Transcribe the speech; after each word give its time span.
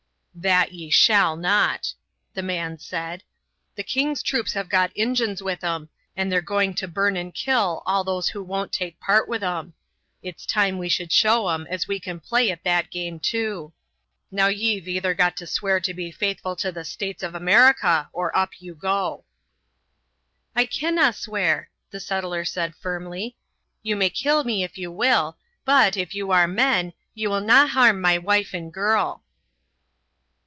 "That 0.33 0.71
ye 0.71 0.89
shall 0.89 1.35
not," 1.35 1.93
the 2.35 2.41
man 2.41 2.79
said. 2.79 3.21
"The 3.75 3.83
king's 3.83 4.23
troops 4.23 4.53
have 4.53 4.69
got 4.69 4.93
Injuns 4.95 5.43
with 5.43 5.61
'em, 5.61 5.89
and 6.15 6.31
they're 6.31 6.41
going 6.41 6.73
to 6.75 6.87
burn 6.87 7.17
and 7.17 7.35
kill 7.35 7.83
all 7.85 8.05
those 8.05 8.29
who 8.29 8.41
won't 8.41 8.71
take 8.71 8.97
part 9.01 9.27
with 9.27 9.43
'em. 9.43 9.73
It's 10.23 10.45
time 10.45 10.77
we 10.77 10.87
should 10.87 11.11
show 11.11 11.49
'em 11.49 11.67
as 11.69 11.87
we 11.89 11.99
can 11.99 12.21
play 12.21 12.49
at 12.49 12.63
that 12.63 12.89
game, 12.89 13.19
too. 13.19 13.73
Now 14.31 14.47
ye've 14.47 14.87
either 14.87 15.13
got 15.13 15.35
to 15.35 15.45
swear 15.45 15.81
to 15.81 15.93
be 15.93 16.11
faithful 16.11 16.55
to 16.55 16.71
the 16.71 16.85
States 16.85 17.23
of 17.23 17.35
America 17.35 18.09
or 18.13 18.35
up 18.35 18.61
you 18.61 18.73
go." 18.73 19.25
"I 20.55 20.65
canna 20.65 21.11
swear," 21.11 21.69
the 21.91 21.99
settler 21.99 22.45
said 22.45 22.73
firmly. 22.77 23.35
"You 23.83 23.97
may 23.97 24.09
kill 24.09 24.45
me 24.45 24.63
if 24.63 24.77
you 24.77 24.93
will, 24.93 25.37
but, 25.65 25.97
if 25.97 26.15
you 26.15 26.31
are 26.31 26.47
men, 26.47 26.93
you 27.13 27.29
will 27.29 27.41
nae 27.41 27.67
harm 27.67 27.99
my 27.99 28.17
wife 28.17 28.53
and 28.53 28.73
girl." 28.73 29.25